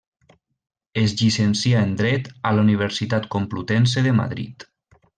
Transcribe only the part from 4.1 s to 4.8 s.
Madrid.